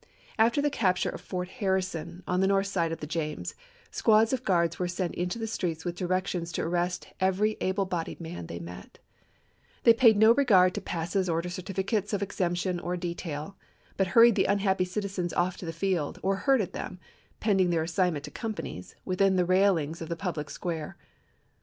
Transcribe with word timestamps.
After 0.39 0.63
the 0.63 0.71
capture 0.71 1.11
of 1.11 1.21
Fort 1.21 1.47
Harrison, 1.47 2.23
on 2.25 2.39
the 2.41 2.47
north 2.47 2.65
side 2.65 2.91
of 2.91 3.01
the 3.01 3.05
James, 3.05 3.53
squads 3.91 4.33
of 4.33 4.43
guards 4.43 4.79
were 4.79 4.87
sent 4.87 5.13
into 5.13 5.37
the 5.37 5.45
streets 5.45 5.85
with 5.85 5.95
directions 5.95 6.51
to 6.53 6.63
arrest 6.63 7.09
every 7.19 7.55
able 7.61 7.85
bodied 7.85 8.19
man 8.19 8.47
they 8.47 8.57
met. 8.57 8.97
They 9.83 9.93
paid 9.93 10.13
FIVE 10.15 10.15
FORKb 10.15 10.17
1D1 10.17 10.19
no 10.21 10.31
regard 10.33 10.73
to 10.73 10.81
passes 10.81 11.29
or 11.29 11.39
to 11.43 11.51
certificates 11.51 12.13
of 12.13 12.23
exemption 12.23 12.77
chap.viil 12.77 12.85
or 12.89 12.97
detail, 12.97 13.57
but 13.95 14.07
hurried 14.07 14.33
the 14.33 14.45
unhappy 14.45 14.85
civilians 14.85 15.33
off 15.33 15.55
to 15.57 15.67
the 15.67 15.71
field, 15.71 16.17
or 16.23 16.35
herded 16.35 16.73
them, 16.73 16.97
pending 17.39 17.69
their 17.69 17.83
assignment 17.83 18.25
to 18.25 18.31
companies, 18.31 18.95
within 19.05 19.35
the 19.35 19.45
railings 19.45 20.01
of 20.01 20.09
the 20.09 20.15
public 20.15 20.49
square. 20.49 20.97